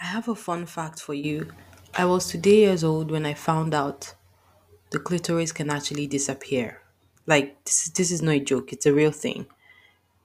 [0.00, 1.50] I have a fun fact for you.
[1.94, 4.14] I was today years old when I found out
[4.90, 6.82] the clitoris can actually disappear.
[7.26, 9.46] Like this, this is not a joke; it's a real thing.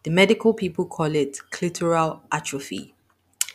[0.03, 2.95] The medical people call it clitoral atrophy,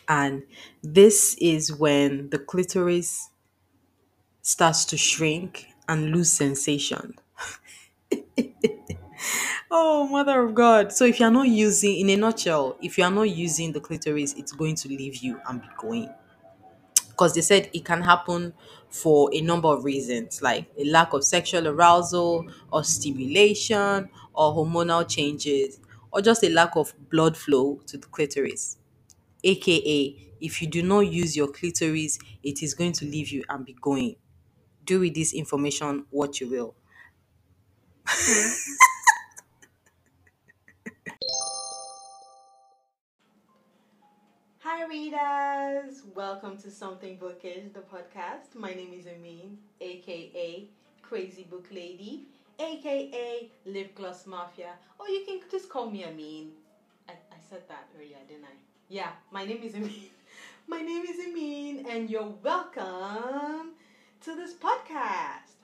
[0.09, 0.43] and
[0.83, 3.29] this is when the clitoris
[4.41, 7.13] starts to shrink and lose sensation.
[9.71, 10.91] Oh, mother of God!
[10.91, 13.79] So if you are not using, in a nutshell, if you are not using the
[13.79, 16.09] clitoris, it's going to leave you and be going.
[17.09, 18.53] because they said it can happen
[18.89, 25.07] for a number of reasons like a lack of sexual arousal or stimulation or hormonal
[25.07, 25.79] changes
[26.11, 28.77] or just a lack of blood flow to the clitoris
[29.43, 33.65] aka if you do not use your clitoris it is going to leave you and
[33.65, 34.15] be going
[34.85, 36.75] do with this information what you will
[38.05, 38.73] mm-hmm.
[44.89, 46.03] readers!
[46.15, 48.55] Welcome to Something Bookish, the podcast.
[48.55, 50.63] My name is Amin, aka
[51.01, 52.23] Crazy Book Lady,
[52.57, 56.51] aka Lip Gloss Mafia, or you can just call me Amin.
[57.09, 58.55] I, I said that earlier, didn't I?
[58.87, 59.91] Yeah, my name is Amin.
[60.67, 63.71] My name is Amin, and you're welcome
[64.21, 65.55] to this podcast.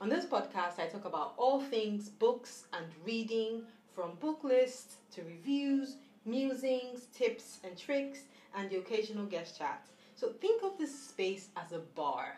[0.00, 3.62] On this podcast, I talk about all things books and reading,
[3.94, 8.20] from book lists to reviews, musings, tips and tricks,
[8.54, 9.86] and the occasional guest chat.
[10.14, 12.36] So think of this space as a bar,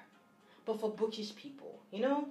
[0.65, 2.29] but for bookish people, you know?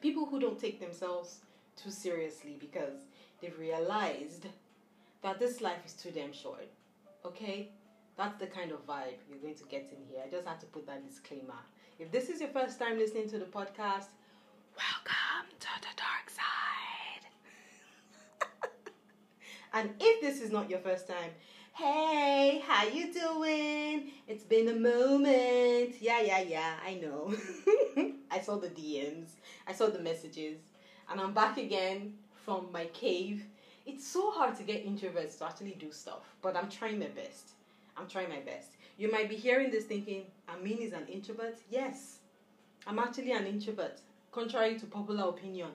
[0.00, 1.40] People who don't take themselves
[1.76, 3.06] too seriously because
[3.40, 4.46] they've realized
[5.22, 6.68] that this life is too damn short.
[7.24, 7.70] Okay?
[8.16, 10.22] That's the kind of vibe you're going to get in here.
[10.24, 11.54] I just had to put that disclaimer.
[11.98, 14.08] If this is your first time listening to the podcast,
[14.76, 17.24] welcome to the dark side.
[19.72, 21.30] and if this is not your first time,
[21.78, 24.10] hey, how you doing?
[24.26, 25.94] It's been a moment.
[26.00, 27.32] Yeah, yeah, yeah, I know.
[28.32, 29.28] I saw the DMs,
[29.64, 30.58] I saw the messages,
[31.08, 32.14] and I'm back again
[32.44, 33.44] from my cave.
[33.86, 37.50] It's so hard to get introverts to actually do stuff, but I'm trying my best.
[37.96, 38.70] I'm trying my best.
[38.96, 41.58] You might be hearing this thinking, Amin is an introvert.
[41.70, 42.18] Yes,
[42.88, 44.00] I'm actually an introvert,
[44.32, 45.70] contrary to popular opinion.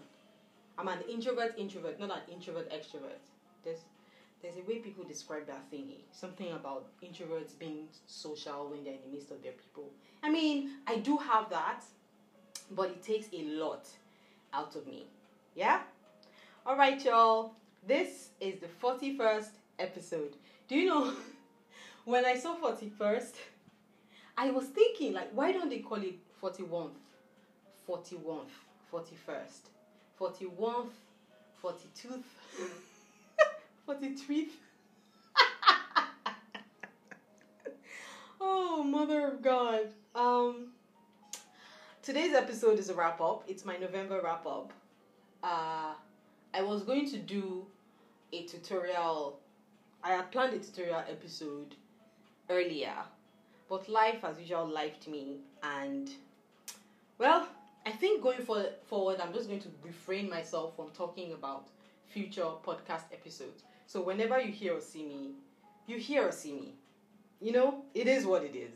[0.78, 3.24] I'm an introvert introvert, not an introvert extrovert.
[3.64, 3.80] There's
[4.44, 5.94] there's a way people describe that thingy.
[5.94, 6.02] Eh?
[6.12, 9.90] Something about introverts being social when they're in the midst of their people.
[10.22, 11.82] I mean, I do have that,
[12.70, 13.88] but it takes a lot
[14.54, 15.06] out of me.
[15.56, 15.80] Yeah?
[16.66, 17.54] All right, y'all.
[17.88, 20.36] This is the 41st episode.
[20.68, 21.14] Do you know
[22.06, 23.34] when I saw 41st,
[24.38, 26.92] I was thinking, like, why don't they call it 41th,
[27.88, 28.46] 41st,
[28.92, 29.70] 41st,
[30.20, 30.88] 41th,
[31.64, 32.24] 42th,
[33.88, 34.52] 43th?
[38.42, 39.88] oh, mother of God.
[40.16, 40.68] Um,
[42.02, 43.44] today's episode is a wrap up.
[43.48, 44.72] It's my November wrap up.
[45.44, 45.94] Uh,
[46.54, 47.66] I was going to do
[48.32, 49.40] a tutorial.
[50.02, 51.76] I had planned a tutorial episode
[52.50, 52.96] earlier,
[53.68, 56.10] but life as usual lifed me, and
[57.18, 57.48] well,
[57.86, 61.68] I think going for, forward, I'm just going to refrain myself from talking about
[62.08, 63.64] future podcast episodes.
[63.88, 65.32] So whenever you hear or see me,
[65.88, 66.74] you hear or see me.
[67.42, 68.72] You know, it is what it is.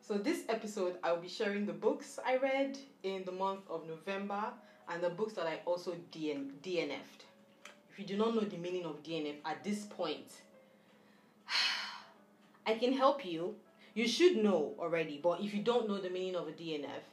[0.00, 4.52] So this episode, I'll be sharing the books I read in the month of November
[4.88, 7.24] and the books that I also DN- DNF'd.
[7.90, 10.42] If you do not know the meaning of DNF at this point,
[12.66, 13.54] I can help you.
[13.94, 17.04] You should know already, but if you don't know the meaning of a DNF,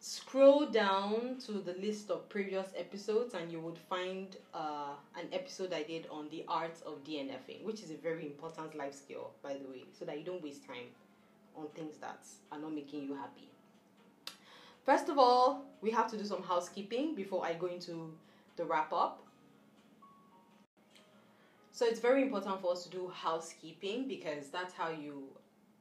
[0.00, 5.74] scroll down to the list of previous episodes and you would find uh, an episode
[5.74, 9.52] I did on the art of DNFing, which is a very important life skill, by
[9.52, 10.88] the way, so that you don't waste time
[11.54, 13.50] on things that are not making you happy.
[14.86, 18.14] First of all, we have to do some housekeeping before I go into
[18.56, 19.22] the wrap up.
[21.72, 25.24] So it's very important for us to do housekeeping because that's how you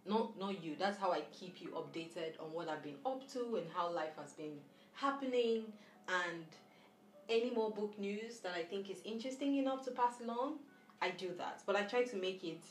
[0.05, 3.57] not not you, that's how I keep you updated on what I've been up to
[3.57, 4.57] and how life has been
[4.93, 5.65] happening
[6.07, 6.45] and
[7.29, 10.59] any more book news that I think is interesting enough to pass along,
[11.01, 11.61] I do that.
[11.65, 12.63] But I try to make it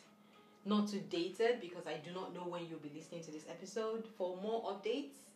[0.65, 4.07] not too dated because I do not know when you'll be listening to this episode.
[4.17, 5.29] For more updates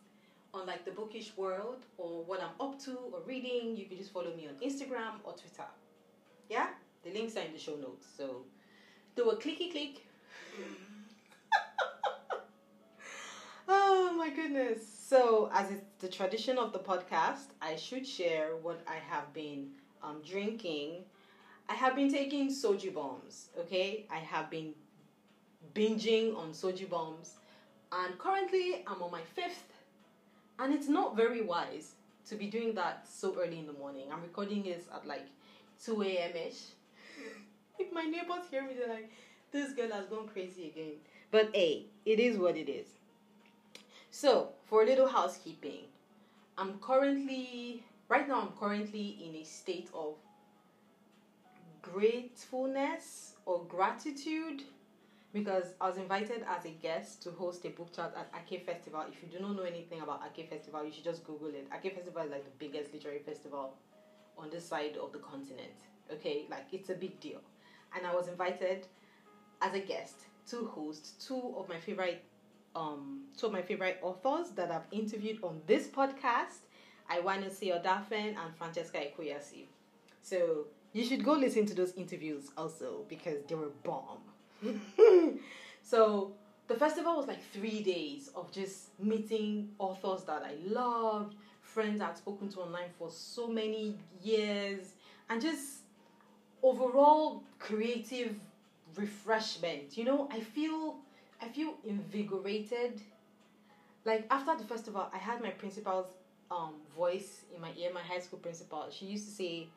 [0.53, 4.11] on like the bookish world or what I'm up to or reading, you can just
[4.11, 5.69] follow me on Instagram or Twitter.
[6.49, 6.67] Yeah?
[7.03, 8.05] The links are in the show notes.
[8.17, 8.43] So
[9.15, 10.05] do a clicky click.
[13.67, 14.81] oh my goodness.
[15.07, 19.69] So, as it's the tradition of the podcast, I should share what I have been
[20.01, 21.03] um, drinking.
[21.69, 24.05] I have been taking soju bombs, okay?
[24.11, 24.73] I have been
[25.73, 27.35] binging on soju bombs.
[27.91, 29.71] And currently, I'm on my fifth.
[30.59, 31.93] And it's not very wise
[32.29, 34.05] to be doing that so early in the morning.
[34.11, 35.25] I'm recording this at like
[35.83, 36.31] 2 a.m.
[36.47, 36.61] ish.
[37.79, 39.11] if my neighbors hear me, they're like,
[39.51, 40.95] this girl has gone crazy again.
[41.31, 42.87] But hey, it is what it is.
[44.15, 45.85] So, for a little housekeeping,
[46.55, 50.13] I'm currently, right now, I'm currently in a state of
[51.81, 54.65] gratefulness or gratitude
[55.33, 59.03] because I was invited as a guest to host a book chat at Ake Festival.
[59.11, 61.67] If you do not know anything about Ake Festival, you should just Google it.
[61.73, 63.73] Ake Festival is like the biggest literary festival
[64.37, 65.73] on this side of the continent.
[66.11, 67.41] Okay, like it's a big deal.
[67.97, 68.85] And I was invited
[69.59, 72.23] as a guest to host two of my favorite
[72.75, 76.61] um two of my favorite authors that I've interviewed on this podcast.
[77.09, 79.65] I want to see Odafen and Francesca Ekwuyasi.
[80.21, 84.19] So you should go listen to those interviews also because they were bomb.
[85.83, 86.33] so
[86.67, 92.17] the festival was like three days of just meeting authors that I loved, friends I'd
[92.17, 94.93] spoken to online for so many years,
[95.29, 95.81] and just
[96.61, 98.35] overall creative
[98.95, 99.97] refreshment.
[99.97, 100.97] You know, I feel
[101.43, 103.01] I feel invigorated.
[104.05, 106.13] Like after the festival, I had my principal's
[106.49, 107.91] um, voice in my ear.
[107.93, 109.67] My high school principal, she used to say,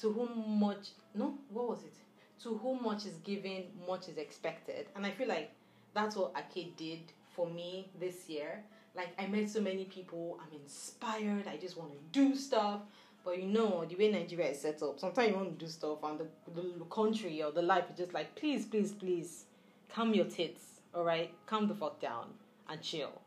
[0.00, 1.94] "To whom much no, what was it?
[2.42, 5.52] To whom much is given, much is expected." And I feel like
[5.94, 7.00] that's what Ake did
[7.30, 8.64] for me this year.
[8.96, 10.40] Like I met so many people.
[10.42, 11.46] I'm inspired.
[11.46, 12.80] I just want to do stuff.
[13.24, 15.98] But you know, the way Nigeria is set up, sometimes you want to do stuff
[16.02, 19.44] and the, the country or the life is just like, please, please, please,
[19.92, 21.32] calm your tits, alright?
[21.46, 22.26] Calm the fuck down
[22.68, 23.22] and chill.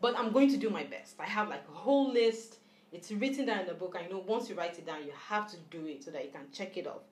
[0.00, 1.14] But I'm going to do my best.
[1.18, 2.58] I have like a whole list.
[2.92, 3.96] It's written down in the book.
[3.98, 6.30] I know once you write it down, you have to do it so that you
[6.30, 7.02] can check it off.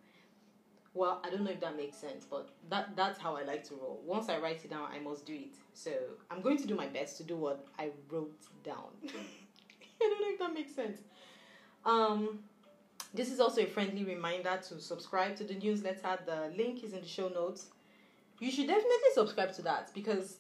[0.94, 3.74] Well, I don't know if that makes sense, but that that's how I like to
[3.76, 4.02] roll.
[4.04, 5.54] Once I write it down, I must do it.
[5.72, 5.90] So
[6.30, 8.90] I'm going to do my best to do what I wrote down.
[9.04, 9.08] I
[10.00, 10.98] don't know if that makes sense.
[11.86, 12.40] Um,
[13.14, 16.18] this is also a friendly reminder to subscribe to the newsletter.
[16.26, 17.68] The link is in the show notes.
[18.42, 20.38] You should definitely subscribe to that because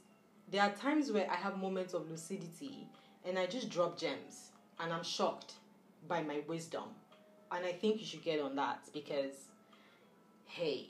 [0.50, 2.88] there are times where I have moments of lucidity
[3.24, 4.50] and I just drop gems
[4.80, 5.52] and I'm shocked
[6.08, 6.82] by my wisdom.
[7.52, 9.44] And I think you should get on that because,
[10.46, 10.86] hey,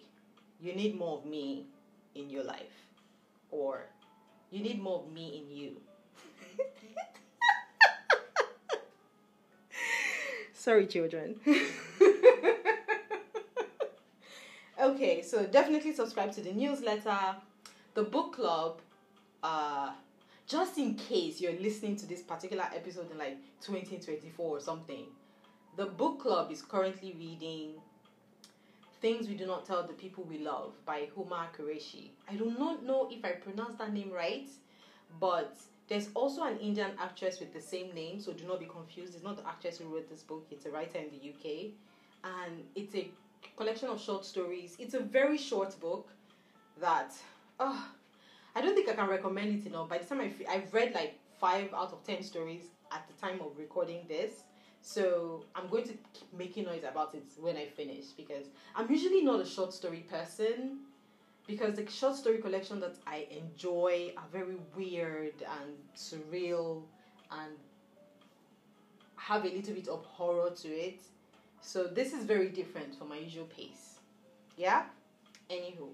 [0.59, 1.67] you need more of me
[2.15, 2.87] in your life,
[3.51, 3.83] or
[4.51, 5.77] you need more of me in you.
[10.55, 11.37] Sorry, children.
[14.83, 17.37] okay, so definitely subscribe to the newsletter,
[17.95, 18.81] the book club.
[19.43, 19.91] Uh,
[20.47, 25.07] just in case you're listening to this particular episode in like 2024 or something,
[25.77, 27.75] the book club is currently reading
[29.01, 32.11] Things We Do Not Tell the People We Love by Huma Qureshi.
[32.29, 34.49] I do not know if I pronounced that name right,
[35.19, 35.57] but
[35.89, 39.15] there's also an Indian actress with the same name, so do not be confused.
[39.15, 41.73] It's not the actress who wrote this book, it's a writer in the UK.
[42.25, 43.11] And it's a
[43.57, 44.77] collection of short stories.
[44.79, 46.09] It's a very short book
[46.81, 47.13] that,
[47.61, 47.89] oh,
[48.55, 49.89] I don't think I can recommend it enough.
[49.89, 53.41] By the time I, I've read like five out of ten stories at the time
[53.41, 54.45] of recording this.
[54.83, 59.23] So I'm going to keep making noise about it when I finish because I'm usually
[59.23, 60.81] not a short story person
[61.47, 66.83] because the short story collection that I enjoy are very weird and surreal
[67.31, 67.53] and
[69.17, 71.01] have a little bit of horror to it.
[71.63, 73.99] So this is very different from my usual pace.
[74.57, 74.85] Yeah?
[75.51, 75.89] Anywho.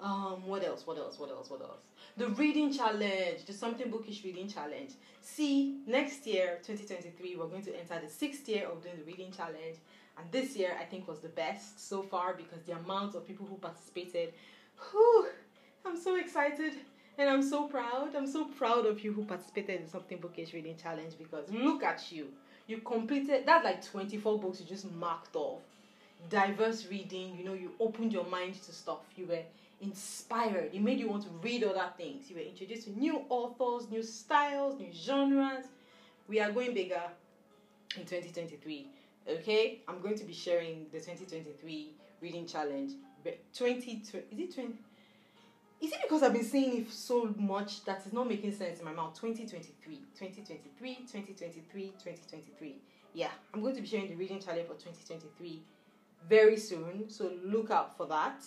[0.00, 0.86] Um, what else?
[0.86, 1.18] What else?
[1.18, 1.48] What else?
[1.48, 1.84] What else?
[2.16, 4.94] The reading challenge, the something bookish reading challenge.
[5.20, 9.30] See, next year, 2023, we're going to enter the sixth year of doing the reading
[9.30, 9.78] challenge.
[10.18, 13.46] And this year, I think, was the best so far because the amount of people
[13.46, 14.34] who participated
[14.90, 15.28] Whew,
[15.84, 16.74] I'm so excited
[17.18, 18.14] and I'm so proud.
[18.16, 22.10] I'm so proud of you who participated in something bookish reading challenge because look at
[22.10, 22.28] you.
[22.66, 25.60] You completed that's like 24 books you just marked off.
[26.30, 29.00] Diverse reading, you know, you opened your mind to stuff.
[29.16, 29.42] You were
[29.80, 30.70] inspired.
[30.72, 32.30] It made you want to read other things.
[32.30, 35.66] You were introduced to new authors, new styles, new genres.
[36.28, 37.02] We are going bigger
[37.96, 38.86] in 2023.
[39.28, 39.80] Okay?
[39.88, 41.90] I'm going to be sharing the 2023
[42.20, 42.92] reading challenge
[43.56, 44.74] 20, 20 is it 20
[45.82, 48.84] is it because I've been saying it so much that it's not making sense in
[48.84, 49.14] my mouth?
[49.20, 52.76] 2023, 2023, 2023, 2023.
[53.14, 55.60] Yeah, I'm going to be sharing the reading challenge for 2023
[56.28, 57.10] very soon.
[57.10, 58.44] So look out for that.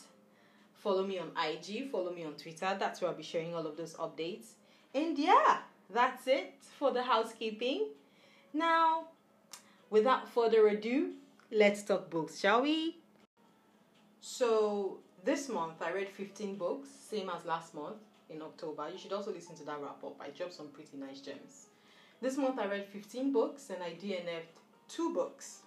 [0.76, 2.74] Follow me on IG, follow me on Twitter.
[2.80, 4.54] That's where I'll be sharing all of those updates.
[4.94, 5.58] And yeah,
[5.94, 7.90] that's it for the housekeeping.
[8.54, 9.08] Now,
[9.90, 11.16] without further ado,
[11.52, 12.98] let's talk books, shall we?
[14.22, 17.98] So this month I read 15 books, same as last month
[18.30, 18.88] in October.
[18.92, 20.16] You should also listen to that wrap up.
[20.22, 21.68] I dropped some pretty nice gems.
[22.22, 25.62] This month I read 15 books and I DNF'd two books.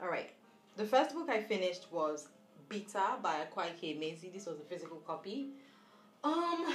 [0.00, 0.30] Alright,
[0.76, 2.28] the first book I finished was
[2.68, 4.32] Bitter by Akwaeke Emezi.
[4.32, 5.48] This was a physical copy.
[6.22, 6.74] Um,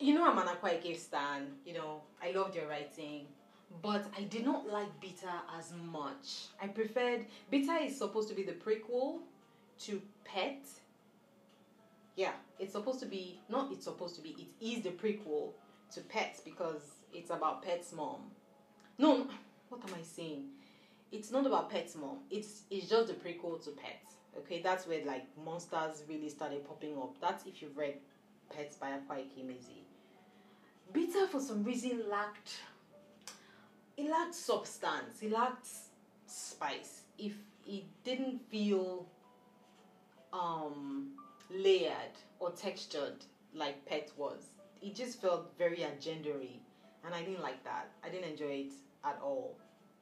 [0.00, 1.46] you know I'm an Akwaeke stan.
[1.64, 3.26] You know I loved your writing,
[3.82, 6.48] but I did not like Bitter as much.
[6.60, 9.20] I preferred Bitter is supposed to be the prequel
[9.80, 10.66] to Pet.
[12.16, 13.70] Yeah, it's supposed to be not.
[13.72, 14.30] It's supposed to be.
[14.60, 15.52] It is the prequel
[15.94, 16.82] to pets because
[17.12, 18.22] it's about Pet's mom.
[18.98, 19.28] No,
[19.68, 20.46] what am I saying?
[21.12, 22.18] It's not about Pet's mom.
[22.28, 24.08] It's it's just the prequel to pets
[24.38, 27.16] Okay, that's where like monsters really started popping up.
[27.20, 27.94] That's if you've read
[28.54, 29.82] Pets by Akwaeke Emezi.
[30.92, 32.60] Bitter for some reason lacked
[33.96, 35.22] it lacked substance.
[35.22, 35.66] It lacked
[36.26, 37.02] spice.
[37.18, 37.34] If
[37.66, 39.06] it didn't feel
[40.32, 41.10] um
[41.50, 44.50] layered or textured like Pet was,
[44.82, 46.60] it just felt very agendary,
[47.04, 47.90] and I didn't like that.
[48.04, 48.72] I didn't enjoy it
[49.04, 49.56] at all.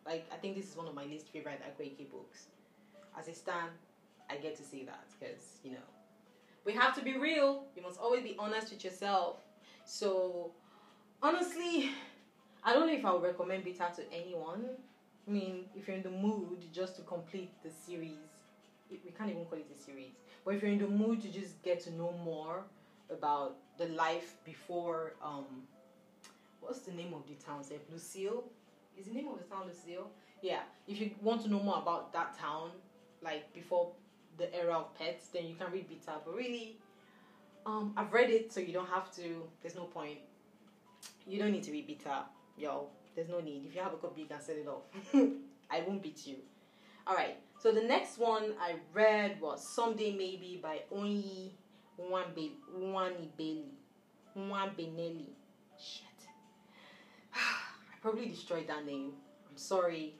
[0.04, 2.46] Like I think this is one of my least favorite Akwaeke books.
[3.18, 3.70] As a stan,
[4.30, 5.86] I get to say that because you know
[6.64, 7.64] we have to be real.
[7.76, 9.36] You must always be honest with yourself.
[9.84, 10.52] So
[11.22, 11.90] honestly,
[12.64, 14.70] I don't know if I would recommend Bitter to anyone.
[15.26, 18.35] I mean, if you're in the mood just to complete the series,
[18.90, 20.12] we can't even call it a series.
[20.44, 22.64] But if you're in the mood to just get to know more
[23.10, 25.44] about the life before, um,
[26.60, 27.64] what's the name of the town?
[27.64, 28.44] Say Lucille.
[28.98, 30.10] Is the name of the town Lucille?
[30.42, 30.60] Yeah.
[30.86, 32.70] If you want to know more about that town,
[33.22, 33.92] like before
[34.36, 36.18] the era of pets, then you can read Bitter.
[36.24, 36.76] But really,
[37.64, 39.42] um, I've read it, so you don't have to.
[39.62, 40.18] There's no point.
[41.26, 42.22] You don't need to read Bitter,
[42.56, 42.88] yo.
[43.14, 43.64] There's no need.
[43.66, 44.82] If you have a copy, you can sell it off.
[45.70, 46.36] I won't beat you.
[47.06, 47.36] All right.
[47.58, 51.50] So the next one I read was Someday Maybe by Onyi
[52.00, 53.62] Nwanibeli.
[54.36, 55.26] Nwabeneli.
[55.78, 56.04] Shit.
[57.34, 59.12] I probably destroyed that name.
[59.48, 60.14] I'm sorry.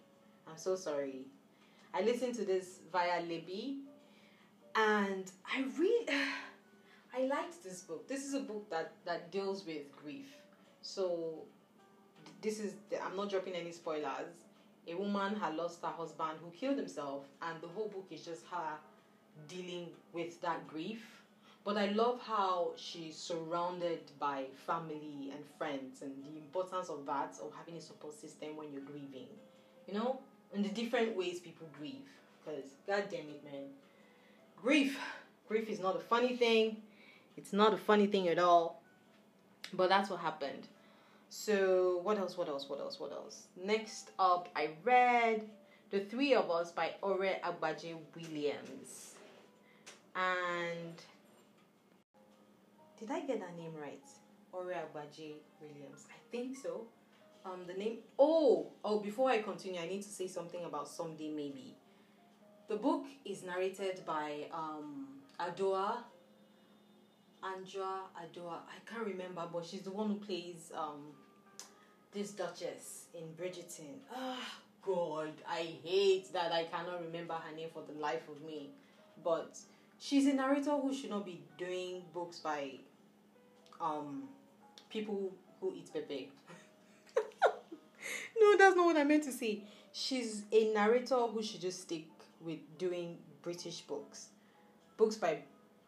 [0.48, 1.26] I'm so sorry.
[1.92, 3.78] I listened to this via Libby
[4.76, 6.08] and I read
[7.16, 8.06] I liked this book.
[8.06, 10.26] This is a book that that deals with grief.
[10.82, 11.46] So
[12.42, 14.45] this is the, I'm not dropping any spoilers.
[14.88, 18.44] A woman had lost her husband who killed himself, and the whole book is just
[18.50, 18.78] her
[19.48, 21.04] dealing with that grief.
[21.64, 27.34] But I love how she's surrounded by family and friends, and the importance of that,
[27.42, 29.26] of having a support system when you're grieving.
[29.88, 30.20] You know,
[30.54, 32.08] and the different ways people grieve.
[32.44, 33.64] Because, god damn it, man.
[34.56, 34.98] Grief.
[35.48, 36.76] Grief is not a funny thing.
[37.36, 38.82] It's not a funny thing at all.
[39.72, 40.68] But that's what happened.
[41.28, 43.44] So, what else, what else, what else, what else?
[43.56, 45.48] Next up, I read
[45.90, 49.14] The Three of Us by Ore Agbaje Williams.
[50.14, 50.94] And
[52.98, 54.04] did I get that name right?
[54.52, 56.06] Ore Agbaje Williams.
[56.10, 56.86] I think so.
[57.44, 57.98] Um, the name.
[58.18, 58.98] Oh, oh!
[58.98, 61.76] Before I continue, I need to say something about someday maybe.
[62.68, 65.06] The book is narrated by um,
[65.38, 65.98] Adjoa.
[67.42, 68.58] Andra Adjoa.
[68.68, 71.12] I can't remember, but she's the one who plays um,
[72.12, 73.98] this Duchess in Bridgerton.
[74.14, 78.70] Ah, God, I hate that I cannot remember her name for the life of me.
[79.22, 79.58] But
[79.98, 82.72] she's a narrator who should not be doing books by
[83.80, 84.24] um
[84.90, 86.30] people who eat pepe.
[88.40, 89.62] no, that's not what I meant to say.
[89.92, 92.06] She's a narrator who should just stick
[92.40, 94.28] with doing British books.
[94.96, 95.38] Books by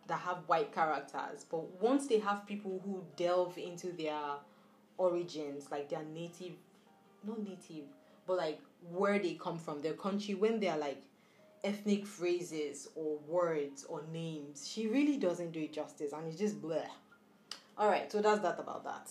[0.08, 1.44] that have white characters.
[1.48, 4.18] But once they have people who delve into their
[4.96, 6.54] origins, like their native
[7.24, 7.84] not native,
[8.26, 8.60] but like
[8.90, 11.02] where they come from, their country, when they're like
[11.64, 16.60] ethnic phrases or words or names, she really doesn't do it justice and it's just
[16.60, 16.86] bleh.
[17.78, 19.10] Alright, so that's that about that.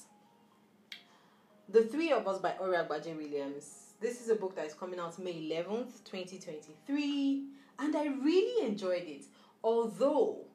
[1.70, 3.94] The Three of Us by Ore Agbaje Williams.
[4.00, 7.44] This is a book that is coming out May 11th, 2023,
[7.80, 9.26] and I really enjoyed it.
[9.64, 10.47] Although,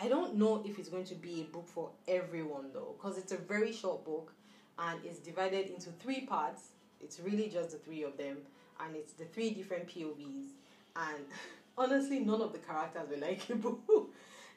[0.00, 3.32] I don't know if it's going to be a book for everyone though, because it's
[3.32, 4.32] a very short book
[4.78, 6.68] and it's divided into three parts.
[7.00, 8.38] It's really just the three of them,
[8.80, 10.50] and it's the three different POVs.
[10.96, 11.24] And
[11.78, 13.80] honestly, none of the characters were likable.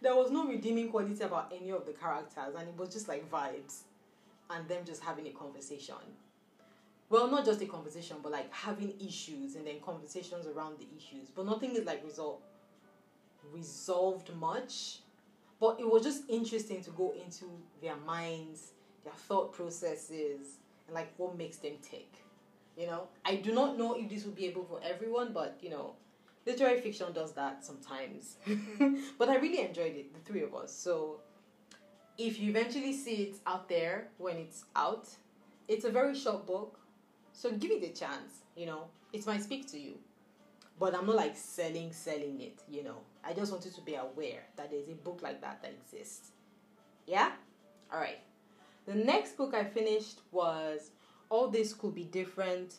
[0.01, 3.29] there was no redeeming quality about any of the characters, and it was just like
[3.29, 3.81] vibes
[4.49, 5.95] and them just having a conversation.
[7.09, 11.29] Well, not just a conversation, but like having issues and then conversations around the issues.
[11.29, 12.41] But nothing is like resolved
[13.53, 14.99] resolved much.
[15.59, 17.45] But it was just interesting to go into
[17.81, 20.57] their minds, their thought processes,
[20.87, 22.11] and like what makes them tick.
[22.77, 25.69] You know, I do not know if this will be able for everyone, but you
[25.69, 25.95] know,
[26.45, 28.37] literary fiction does that sometimes.
[29.17, 30.73] but I really enjoyed it, the three of us.
[30.73, 31.21] So
[32.17, 35.07] if you eventually see it out there when it's out,
[35.67, 36.79] it's a very short book.
[37.33, 38.85] So give it a chance, you know.
[39.13, 39.95] It might speak to you.
[40.77, 42.97] But I'm not like selling selling it, you know.
[43.23, 46.31] I just wanted to be aware that there's a book like that that exists.
[47.07, 47.31] Yeah?
[47.93, 48.19] All right.
[48.85, 50.91] The next book I finished was
[51.29, 52.75] All This Could Be Different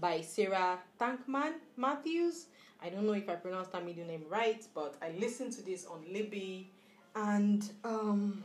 [0.00, 2.46] by Sarah Thankam Mathews.
[2.82, 5.86] I don't know if I pronounced that middle name right, but I listened to this
[5.86, 6.70] on Libby
[7.14, 8.44] and um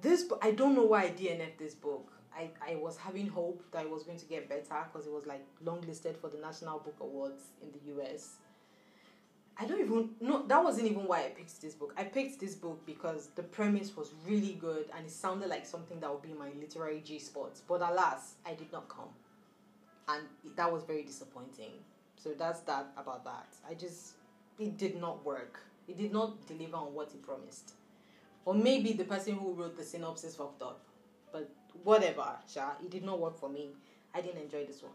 [0.00, 2.10] this I don't know why I DNF this book.
[2.40, 5.26] I, I was having hope that it was going to get better because it was
[5.26, 8.36] like longlisted for the National Book Awards in the US.
[9.58, 11.92] I don't even no that wasn't even why I picked this book.
[11.98, 16.00] I picked this book because the premise was really good and it sounded like something
[16.00, 17.60] that would be my literary G spot.
[17.68, 19.10] But alas, I did not come.
[20.08, 21.72] And that was very disappointing.
[22.16, 23.48] So that's that about that.
[23.68, 24.14] I just
[24.58, 25.60] it did not work.
[25.88, 27.74] It did not deliver on what it promised.
[28.46, 30.80] Or maybe the person who wrote the synopsis fucked up.
[31.32, 31.50] But
[31.84, 33.68] whatever, Sha, it did not work for me.
[34.14, 34.92] I didn't enjoy this one.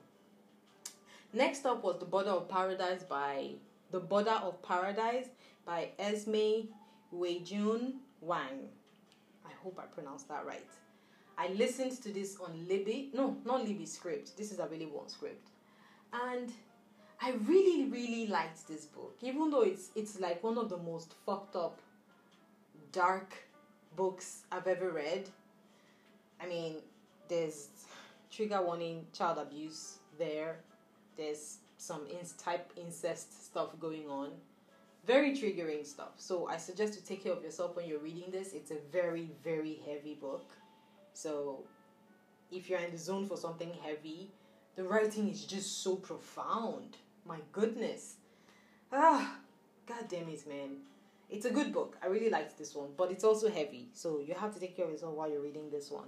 [1.34, 3.52] Next up was The Border of Paradise by
[3.92, 5.28] The Border of Paradise
[5.66, 6.68] by Esme
[7.14, 8.70] Weijun Wang.
[9.46, 10.70] I hope I pronounced that right.
[11.38, 13.10] I listened to this on Libby.
[13.14, 14.36] No, not Libby Scribd.
[14.36, 15.50] This is available on Scribd.
[16.14, 16.52] And
[17.22, 19.18] I really, really liked this book.
[19.22, 21.80] Even though it's it's like one of the most fucked up,
[22.92, 23.34] dark
[23.96, 25.30] books I've ever read.
[26.46, 26.76] I mean,
[27.28, 27.70] there's
[28.32, 30.58] trigger warning child abuse there.
[31.18, 32.06] There's some
[32.38, 34.30] type incest stuff going on.
[35.08, 36.14] Very triggering stuff.
[36.18, 38.54] So I suggest to take care of yourself when you're reading this.
[38.54, 40.52] It's a very, very heavy book.
[41.14, 41.64] So
[42.52, 44.30] if you're in the zone for something heavy,
[44.76, 46.98] the writing is just so profound.
[47.26, 48.18] My goodness.
[48.92, 49.38] Ah,
[49.88, 50.78] god damn it, man.
[51.28, 51.98] It's a good book.
[52.04, 53.90] I really liked this one, but it's also heavy.
[53.94, 56.08] So you have to take care of yourself while you're reading this one.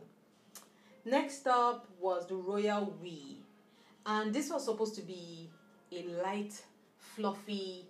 [1.08, 3.38] Next up was The Royal We.
[4.06, 5.50] And this was supposed to be
[5.90, 6.62] a light,
[6.98, 7.86] fluffy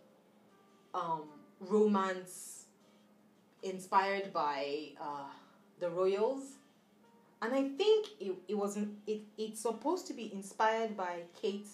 [0.93, 1.23] um,
[1.59, 2.65] romance
[3.63, 5.31] inspired by uh,
[5.79, 6.43] the royals.
[7.41, 11.67] And I think it, it wasn't it, it's supposed to be inspired by Kate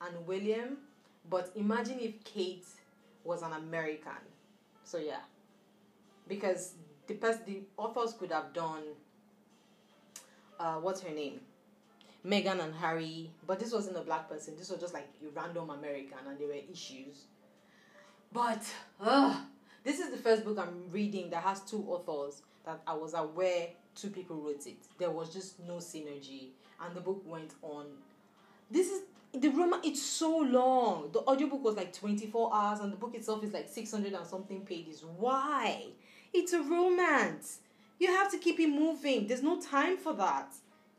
[0.00, 0.78] and William,
[1.30, 2.66] but imagine if Kate
[3.22, 4.18] was an American.
[4.82, 5.22] So yeah.
[6.26, 6.74] Because
[7.06, 8.82] the pers- the authors could have done
[10.58, 11.40] uh, what's her name?
[12.24, 14.54] Meghan and Harry, but this wasn't a black person.
[14.56, 17.24] This was just like a random American, and there were issues.
[18.32, 18.62] But
[19.00, 19.40] uh,
[19.84, 23.68] this is the first book I'm reading that has two authors that I was aware
[23.96, 24.76] two people wrote it.
[24.98, 27.86] There was just no synergy, and the book went on.
[28.70, 29.80] This is the roman.
[29.82, 31.10] It's so long.
[31.12, 34.12] The audiobook was like twenty four hours, and the book itself is like six hundred
[34.12, 35.04] and something pages.
[35.16, 35.86] Why?
[36.32, 37.60] It's a romance.
[37.98, 39.26] You have to keep it moving.
[39.26, 40.52] There's no time for that.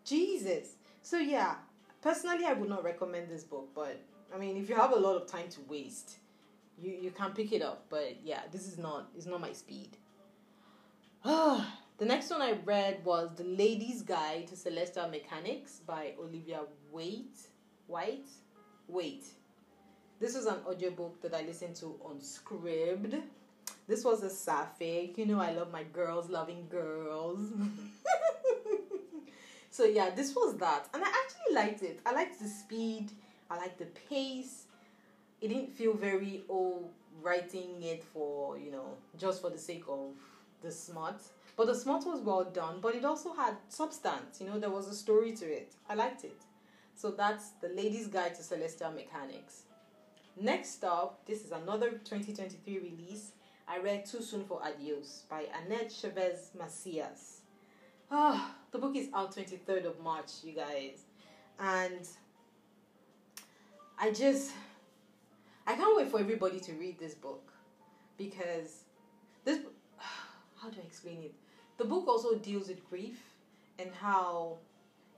[0.04, 0.76] Jesus.
[1.02, 1.56] So yeah,
[2.02, 3.70] personally, I would not recommend this book.
[3.76, 4.00] But
[4.34, 6.18] I mean, if you have a lot of time to waste,
[6.78, 7.86] you you can pick it up.
[7.90, 9.98] But yeah, this is not it's not my speed.
[11.24, 17.50] the next one I read was The Lady's Guide to Celestial Mechanics by Olivia Waite.
[17.88, 18.28] White?
[18.88, 19.26] Wait.
[20.20, 23.22] This was an audiobook that I listened to on Scribd.
[23.88, 25.18] This was a sapphic.
[25.18, 27.40] You know, I love my girls loving girls.
[29.72, 30.90] so, yeah, this was that.
[30.94, 32.02] And I actually liked it.
[32.06, 33.12] I liked the speed,
[33.50, 34.66] I liked the pace.
[35.40, 36.90] It didn't feel very, oh,
[37.22, 40.12] writing it for, you know, just for the sake of
[40.62, 41.22] the smut.
[41.56, 44.42] But the smut was well done, but it also had substance.
[44.42, 45.74] You know, there was a story to it.
[45.90, 46.42] I liked it.
[46.96, 49.64] So that's The Lady's Guide to Celestial Mechanics.
[50.40, 53.32] Next up, this is another 2023 release.
[53.70, 57.42] I read Too Soon for Adios by Annette Chavez Macias.
[58.10, 61.04] Ah, the book is out 23rd of March, you guys.
[61.60, 62.08] And
[64.00, 64.54] I just
[65.66, 67.52] I can't wait for everybody to read this book
[68.18, 68.84] because
[69.44, 69.60] this
[70.56, 71.34] how do I explain it?
[71.78, 73.20] The book also deals with grief
[73.80, 74.60] and how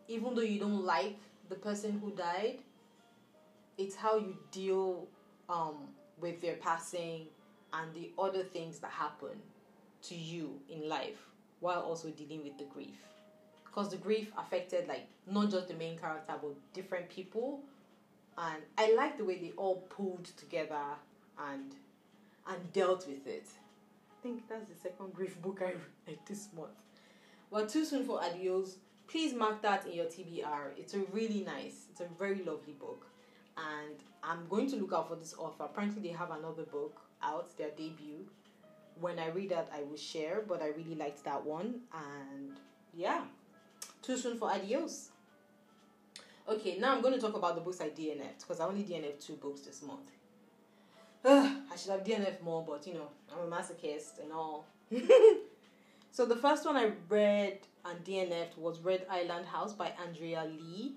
[0.08, 1.18] even though you don't like
[1.50, 2.58] the person who died,
[3.78, 5.08] it's how you deal
[5.48, 7.28] um, with their passing
[7.74, 9.42] and the other things that happen
[10.04, 11.18] to you in life
[11.60, 13.06] while also dealing with the grief.
[13.66, 17.62] Because the grief affected like not just the main character but different people.
[18.38, 20.84] And I like the way they all pulled together
[21.52, 21.76] and
[22.48, 23.46] and dealt with it.
[24.12, 25.74] I think that's the second grief book I
[26.08, 26.70] read this month.
[27.52, 28.78] Well, too soon for adios.
[29.08, 30.78] Please mark that in your TBR.
[30.78, 33.08] It's a really nice, it's a very lovely book.
[33.58, 35.64] And I'm going to look out for this author.
[35.64, 38.26] Apparently, they have another book out, their debut.
[39.00, 41.82] When I read that, I will share, but I really liked that one.
[41.94, 42.58] And
[42.94, 43.22] yeah,
[44.02, 45.10] too soon for adios.
[46.48, 49.22] Okay, now I'm going to talk about the books I DNF'd because I only DNF'd
[49.22, 50.12] two books this month.
[51.24, 54.66] Ugh, I should have DNF'd more, but you know, I'm a masochist and all.
[56.12, 60.94] so the first one I read and DNF'd was Red Island House by Andrea Lee.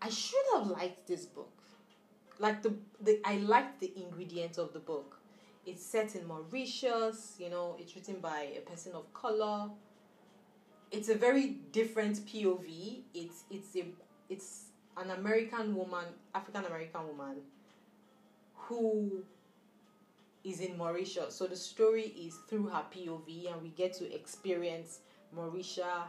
[0.00, 1.50] I should have liked this book.
[2.38, 5.17] Like the, the I liked the ingredients of the book.
[5.68, 9.68] It's set in Mauritius, you know, it's written by a person of color.
[10.90, 13.02] It's a very different POV.
[13.12, 13.84] It's it's a
[14.30, 17.36] it's an American woman, African American woman
[18.54, 19.22] who
[20.42, 21.34] is in Mauritius.
[21.34, 25.00] So the story is through her POV and we get to experience
[25.34, 26.08] Mauritius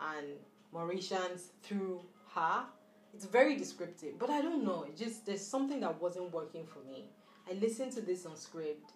[0.00, 0.26] and
[0.72, 2.00] Mauritians through
[2.34, 2.64] her
[3.12, 4.84] it's very descriptive, but I don't know.
[4.84, 7.06] It just there's something that wasn't working for me.
[7.50, 8.92] I listened to this on Scribd.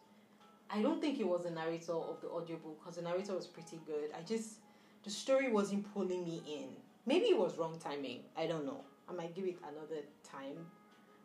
[0.70, 3.80] I don't think it was the narrator of the audiobook because the narrator was pretty
[3.86, 4.10] good.
[4.16, 4.58] I just
[5.04, 6.68] the story wasn't pulling me in.
[7.06, 8.20] Maybe it was wrong timing.
[8.36, 8.84] I don't know.
[9.08, 10.66] I might give it another time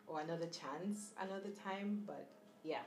[0.07, 2.27] or another chance another time, but
[2.63, 2.81] yeah.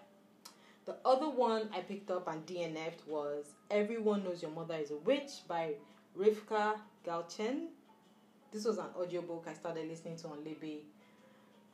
[0.85, 4.97] The other one I picked up and DNF'd was Everyone Knows Your Mother is a
[4.97, 5.75] Witch by
[6.19, 6.75] Rivka
[7.07, 7.69] Galchen.
[8.53, 10.85] This was an audiobook I started listening to on Libby.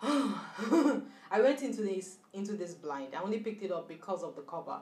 [0.02, 3.14] I went into this into this blind.
[3.14, 4.78] I only picked it up because of the cover.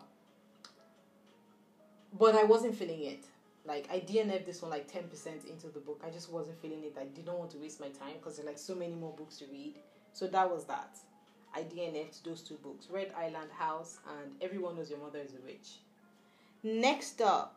[2.18, 3.24] But I wasn't feeling it.
[3.64, 6.02] Like I DNF this one like 10% into the book.
[6.06, 6.96] I just wasn't feeling it.
[7.00, 9.46] I didn't want to waste my time because there's like so many more books to
[9.46, 9.74] read.
[10.12, 10.98] So that was that.
[11.54, 15.44] I DNF'd those two books, Red Island House and Everyone Knows Your Mother is a
[15.46, 15.78] Witch.
[16.62, 17.56] Next up,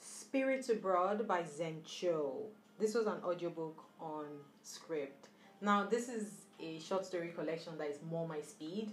[0.00, 2.46] Spirits Abroad by Zen Cho
[2.78, 4.26] this was an audiobook on
[4.64, 5.30] Scribd.
[5.60, 8.92] Now, this is a short story collection that is more my speed.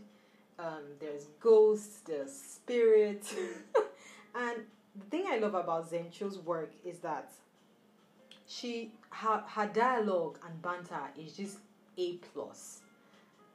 [0.59, 3.33] Um, there's ghosts, there's spirits.
[4.35, 4.63] and
[4.95, 7.31] the thing I love about Zen Cho's work is that
[8.45, 11.57] she her, her dialogue and banter is just
[11.97, 12.81] a plus.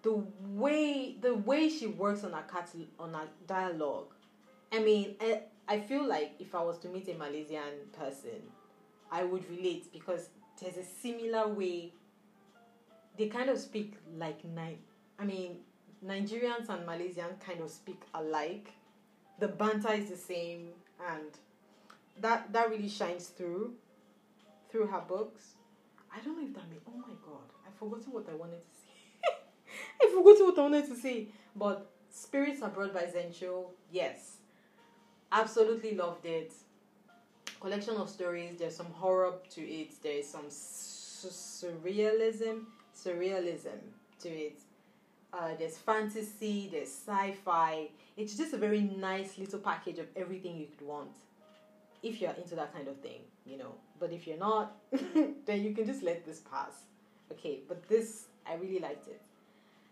[0.03, 0.23] The
[0.55, 4.13] way the way she works on a cat on a dialogue,
[4.73, 8.43] I mean, I, I feel like if I was to meet a Malaysian person,
[9.11, 10.29] I would relate because
[10.61, 11.93] there's a similar way
[13.19, 14.79] they kind of speak like Ni-
[15.19, 15.59] I mean
[16.05, 18.71] Nigerians and Malaysians kind of speak alike.
[19.41, 20.69] The banter is the same
[21.11, 21.27] and
[22.21, 23.75] that that really shines through
[24.71, 25.55] through her books.
[26.15, 28.75] I don't know if that made oh my god, I've forgotten what I wanted to
[28.81, 28.89] say.
[30.03, 31.29] I forgot what I wanted to say.
[31.55, 34.37] But Spirits Abroad by Zen Cho, yes.
[35.31, 36.53] Absolutely loved it
[37.61, 38.59] collection of stories.
[38.59, 40.01] There's some horror to it.
[40.03, 40.47] There is some
[41.21, 42.67] surrealism,
[43.05, 43.79] surrealism
[44.21, 44.59] to it.
[45.33, 46.69] Uh, there's fantasy.
[46.73, 47.89] There's sci-fi.
[48.17, 51.11] It's just a very nice little package of everything you could want.
[52.03, 53.75] If you're into that kind of thing, you know.
[54.01, 54.77] But if you're not,
[55.47, 56.85] then you can just let this pass.
[57.33, 59.21] Okay, but this I really liked it.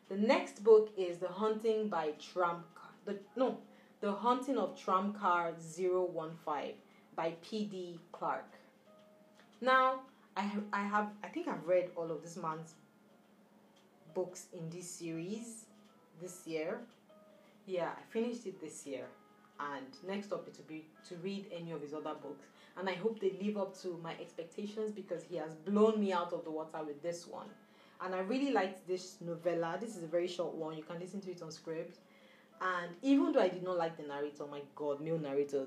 [0.09, 2.65] The next book is The Haunting by Tram.
[3.05, 3.59] The no,
[4.01, 6.75] The Haunting of Tramcar 015
[7.15, 7.99] by P.D.
[8.13, 8.47] Clark.
[9.61, 10.01] Now,
[10.37, 12.75] I I have, I think I've read all of this man's
[14.17, 15.67] books in this series
[16.23, 16.81] this year.
[17.67, 19.05] Yeah, I finished it this year,
[19.61, 22.47] and next up it will be to read any of his other books.
[22.79, 26.33] And I hope they live up to my expectations because he has blown me out
[26.33, 27.49] of the water with this one.
[28.03, 29.77] And I really liked this novella.
[29.81, 30.77] This is a very short one.
[30.77, 31.97] You can listen to it on Scribd.
[32.61, 35.67] And even though I did not like the narrator, my god, male narrator,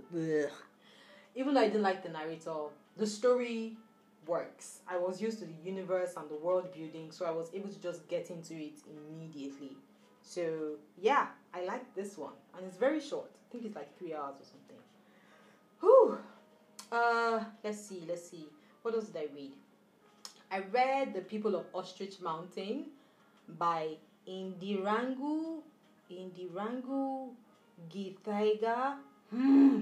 [1.36, 2.56] even though I didn't like the narrator,
[2.98, 3.78] the story
[4.30, 4.80] works.
[4.88, 7.82] I was used to the universe and the world building, so I was able to
[7.82, 9.72] just get into it immediately.
[10.22, 13.32] So yeah, I like this one, and it's very short.
[13.34, 14.78] I think it's like three hours or something.
[15.82, 16.18] Whew.
[16.92, 18.46] Uh, let's see, let's see.
[18.84, 19.52] What else did I read?
[20.52, 22.86] I read The People of Ostrich Mountain
[23.58, 25.62] by Indirangu
[26.12, 27.30] Indirangu
[27.89, 28.96] Githaiga.
[29.30, 29.82] Hmm.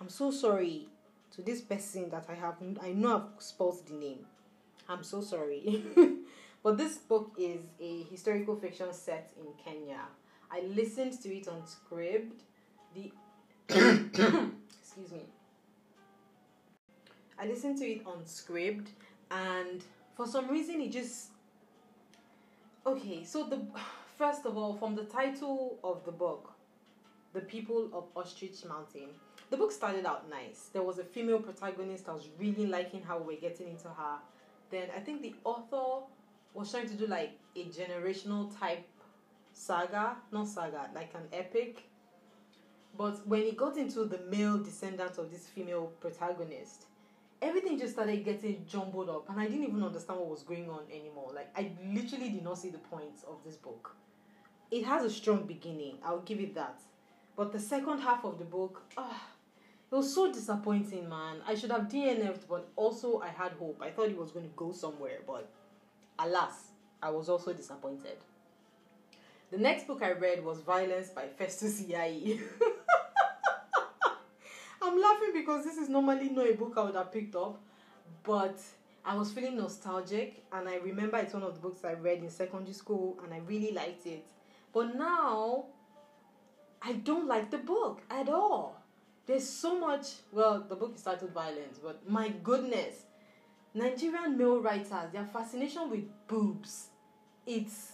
[0.00, 0.88] I'm so sorry
[1.34, 4.26] to this person that I have I know I've spelled the name.
[4.88, 5.84] I'm so sorry.
[6.62, 10.00] but this book is a historical fiction set in Kenya.
[10.50, 12.32] I listened to it on Scribd.
[12.94, 13.12] The
[13.68, 15.22] excuse me.
[17.38, 18.86] I listened to it on Scribd
[19.30, 19.82] and
[20.16, 21.30] for some reason it just
[22.86, 23.60] okay, so the
[24.18, 26.52] first of all from the title of the book,
[27.32, 29.08] The People of Ostrich Mountain,
[29.50, 30.70] the book started out nice.
[30.72, 32.08] There was a female protagonist.
[32.08, 34.18] I was really liking how we are getting into her.
[34.70, 36.06] Then I think the author
[36.54, 38.86] was trying to do like a generational type
[39.52, 41.84] saga, not saga, like an epic.
[42.96, 46.86] But when it got into the male descendants of this female protagonist,
[47.42, 50.82] everything just started getting jumbled up, and I didn't even understand what was going on
[50.90, 51.30] anymore.
[51.34, 53.96] Like, I literally did not see the point of this book.
[54.70, 56.80] It has a strong beginning, I'll give it that.
[57.36, 59.28] But the second half of the book, ah,
[59.94, 61.36] it was so disappointing, man.
[61.46, 63.80] I should have DNF'd, but also I had hope.
[63.80, 65.48] I thought it was going to go somewhere, but
[66.18, 68.16] alas, I was also disappointed.
[69.52, 72.40] The next book I read was Violence by Festus Iyayi.
[74.82, 77.60] I'm laughing because this is normally not a book I would have picked up,
[78.24, 78.58] but
[79.04, 82.30] I was feeling nostalgic and I remember it's one of the books I read in
[82.30, 84.26] secondary school and I really liked it.
[84.72, 85.66] But now
[86.82, 88.80] I don't like the book at all.
[89.26, 93.04] There's so much well, the book is titled Violence, but my goodness.
[93.76, 96.90] Nigerian male writers, their fascination with boobs,
[97.44, 97.92] it's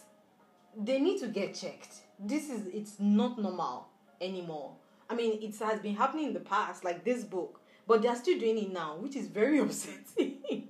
[0.76, 2.02] they need to get checked.
[2.18, 3.88] This is it's not normal
[4.20, 4.72] anymore.
[5.08, 8.38] I mean, it has been happening in the past, like this book, but they're still
[8.38, 10.68] doing it now, which is very upsetting.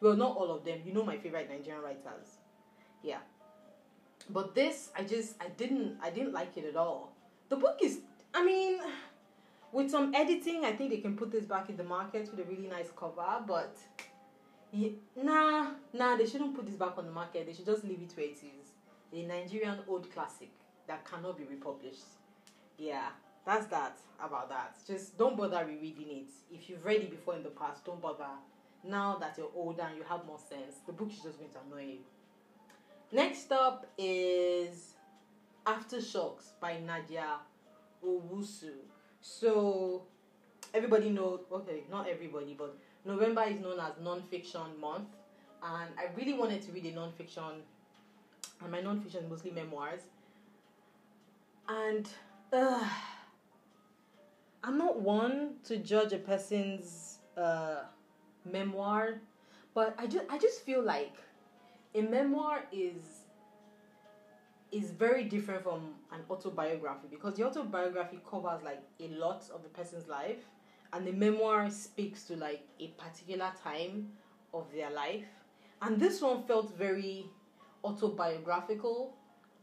[0.00, 0.80] well, not all of them.
[0.84, 2.38] You know my favorite Nigerian writers.
[3.02, 3.18] Yeah.
[4.30, 7.14] But this, I just, I didn't, I didn't like it at all.
[7.48, 7.98] The book is,
[8.32, 8.78] I mean,
[9.72, 12.48] with some editing, I think they can put this back in the market with a
[12.48, 13.42] really nice cover.
[13.46, 13.76] But
[14.70, 17.46] yeah, nah, nah, they shouldn't put this back on the market.
[17.46, 18.72] They should just leave it where it is.
[19.12, 20.50] A Nigerian old classic
[20.86, 22.04] that cannot be republished.
[22.78, 23.08] Yeah,
[23.46, 24.76] that's that about that.
[24.86, 26.30] Just don't bother rereading it.
[26.54, 28.24] If you've read it before in the past, don't bother.
[28.84, 31.58] Now that you're older and you have more sense, the book is just going to
[31.66, 31.98] annoy you.
[33.12, 34.94] Next up is
[35.66, 37.36] Aftershocks by Nadia
[38.04, 38.72] Owusu.
[39.22, 40.02] So
[40.74, 45.08] everybody knows okay, not everybody, but November is known as non-fiction month.
[45.62, 47.62] And I really wanted to read a non-fiction
[48.60, 50.02] and my non-fiction mostly memoirs.
[51.68, 52.08] And
[52.52, 52.84] uh,
[54.64, 57.82] I'm not one to judge a person's uh,
[58.44, 59.20] memoir,
[59.72, 61.14] but I just I just feel like
[61.94, 63.21] a memoir is
[64.72, 69.68] is very different from an autobiography because the autobiography covers like a lot of the
[69.68, 70.44] person's life
[70.92, 74.08] and the memoir speaks to like a particular time
[74.52, 75.24] of their life.
[75.80, 77.26] And this one felt very
[77.84, 79.14] autobiographical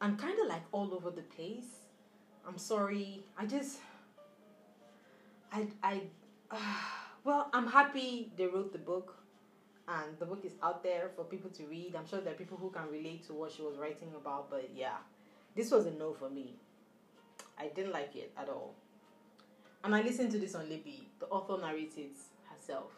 [0.02, 1.88] and kind of like all over the place.
[2.48, 3.24] I'm sorry.
[3.38, 3.80] I just
[5.52, 6.02] i i
[6.52, 6.58] uh,
[7.24, 9.16] well i'm happy they wrote the book
[9.90, 11.96] and the book is out there for people to read.
[11.98, 14.70] I'm sure there are people who can relate to what she was writing about, but
[14.76, 14.98] yeah,
[15.56, 16.54] this was a no for me.
[17.58, 18.76] I didn't like it at all.
[19.84, 21.08] And I listened to this on Libby.
[21.20, 21.98] The author narrates
[22.50, 22.92] herself.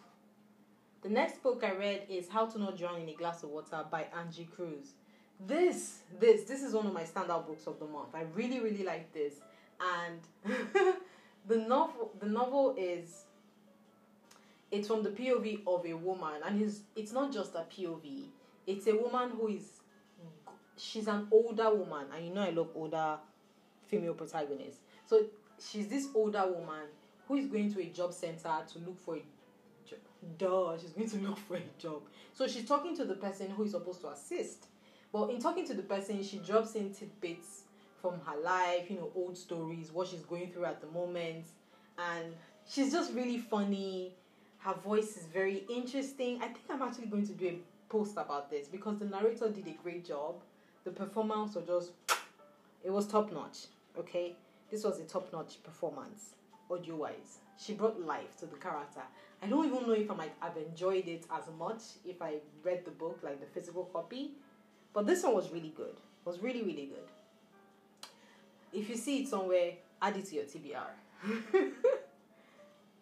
[1.02, 3.86] The next book I read is How to Not Drown in a Glass of Water
[3.90, 4.94] by Angie Cruz.
[5.48, 8.10] This, this, this is one of my standout books of the month.
[8.14, 9.36] I really, really like this.
[9.80, 10.20] And
[11.48, 13.24] the novel, the novel is
[14.72, 18.24] it's from the POV of a woman, and it's it's not just a POV.
[18.66, 19.82] It's a woman who is
[20.78, 23.18] she's an older woman, and you know I love older
[23.88, 24.80] female protagonists.
[25.06, 25.26] So
[25.60, 26.88] she's this older woman
[27.28, 29.24] who is going to a job center to look for a
[29.88, 30.00] job.
[30.38, 32.02] Duh, she's going to look for a job.
[32.34, 34.68] So she's talking to the person who is supposed to assist.
[35.12, 37.64] But in talking to the person, she drops in tidbits
[38.02, 41.46] from her life, you know, old stories, what she's going through at the moment,
[41.98, 42.34] and
[42.68, 44.14] she's just really funny
[44.64, 46.38] her voice is very interesting.
[46.42, 49.68] I think I'm actually going to do a post about this because the narrator did
[49.68, 50.36] a great job.
[50.84, 51.92] The performance was just,
[52.84, 53.66] it was top notch.
[53.98, 54.36] Okay,
[54.70, 56.36] this was a top notch performance,
[56.70, 57.40] audio wise.
[57.58, 59.02] She brought life to the character.
[59.42, 62.86] I don't even know if I might have enjoyed it as much if I read
[62.86, 64.32] the book, like the physical copy.
[64.94, 65.96] But this one was really good.
[65.96, 68.10] It was really, really good.
[68.74, 71.72] If you see it somewhere, add it to your TBR.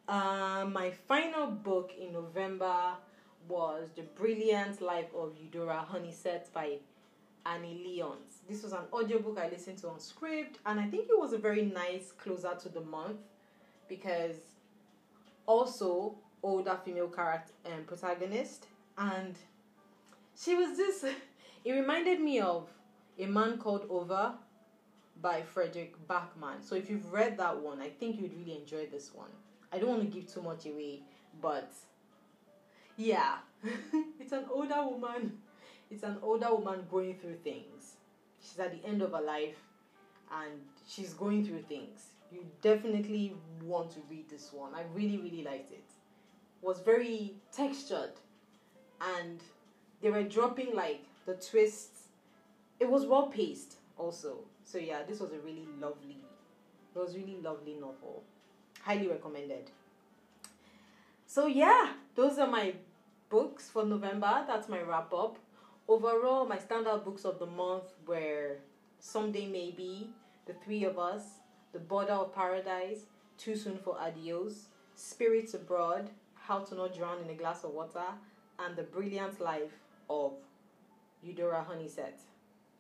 [0.09, 2.93] Uh, my final book in November
[3.47, 6.79] was The Brilliant Life of Eudora Honeysett by
[7.45, 8.39] Annie Lyons.
[8.49, 11.37] This was an audiobook I listened to on Scribd, and I think it was a
[11.37, 13.19] very nice closer to the month
[13.87, 14.37] because
[15.45, 18.65] also older female character and um, protagonist,
[18.97, 19.35] and
[20.35, 21.05] she was this.
[21.63, 22.67] It reminded me of
[23.19, 24.31] A Man Called Ove
[25.21, 26.63] by Fredrik Backman.
[26.63, 29.29] So if you've read that one, I think you'd really enjoy this one.
[29.71, 31.01] I don't want to give too much away,
[31.41, 31.71] but
[32.97, 33.37] yeah,
[34.19, 35.37] it's an older woman.
[35.91, 37.95] It's an older woman going through things.
[38.41, 39.57] She's at the end of her life
[40.31, 40.51] and
[40.87, 42.07] she's going through things.
[42.31, 44.73] You definitely want to read this one.
[44.75, 45.83] I really, really liked it.
[46.61, 48.13] it was very textured
[49.17, 49.41] and
[50.01, 52.07] they were dropping like the twists.
[52.79, 54.39] It was well paced also.
[54.63, 56.17] So yeah, this was a really lovely,
[56.95, 58.23] it was really lovely novel.
[58.83, 59.71] Highly recommended.
[61.25, 62.73] So yeah, those are my
[63.29, 64.43] books for November.
[64.47, 65.37] That's my wrap up.
[65.87, 68.57] Overall, my standout books of the month were
[68.99, 70.09] Someday Maybe,
[70.45, 71.23] The Three of Us,
[71.73, 73.05] The Border of Paradise,
[73.37, 74.65] Too Soon for Adios,
[74.95, 78.05] Spirits Abroad, How to Not Drown in a Glass of Water,
[78.59, 79.71] and The Brilliant Life
[80.09, 80.33] of
[81.23, 82.19] Eudora Honeysett.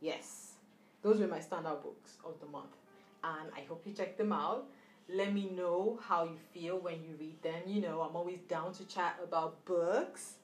[0.01, 0.53] Yes,
[1.01, 2.75] those were my standout books of the month,
[3.23, 4.65] and I hope you check them out.
[5.11, 7.61] Let me know how you feel when you read them.
[7.65, 10.35] You know, I'm always down to chat about books.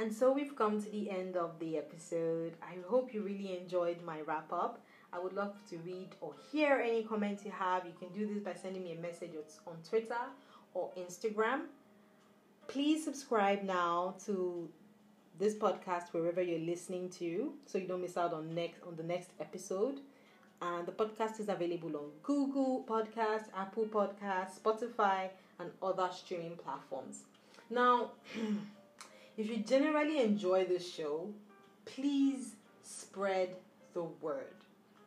[0.00, 2.54] And so we've come to the end of the episode.
[2.60, 4.80] I hope you really enjoyed my wrap up.
[5.12, 7.84] I would love to read or hear any comments you have.
[7.86, 9.30] You can do this by sending me a message
[9.64, 10.24] on Twitter
[10.74, 11.66] or Instagram.
[12.66, 14.68] Please subscribe now to
[15.38, 19.02] this podcast wherever you're listening to so you don't miss out on next on the
[19.02, 20.00] next episode.
[20.62, 27.24] And the podcast is available on Google Podcast, Apple Podcast, Spotify, and other streaming platforms.
[27.68, 28.12] Now,
[29.36, 31.28] if you generally enjoy this show,
[31.84, 32.52] please
[32.84, 33.56] spread
[33.92, 34.54] the word.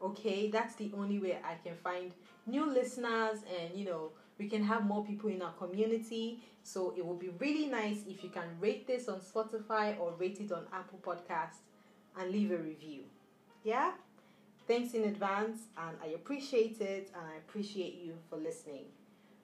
[0.01, 2.11] Okay, that's the only way I can find
[2.45, 6.41] new listeners and you know we can have more people in our community.
[6.63, 10.39] So it would be really nice if you can rate this on Spotify or rate
[10.41, 11.57] it on Apple Podcast
[12.19, 13.03] and leave a review.
[13.63, 13.91] Yeah?
[14.67, 18.85] Thanks in advance and I appreciate it and I appreciate you for listening.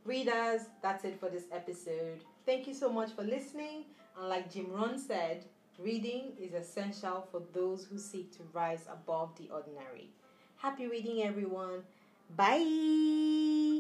[0.04, 2.24] Readers, that's it for this episode.
[2.46, 3.86] Thank you so much for listening.
[4.18, 5.46] And like Jim Rohn said,
[5.78, 10.10] reading is essential for those who seek to rise above the ordinary.
[10.58, 11.84] Happy reading, everyone.
[12.36, 13.72] Bye.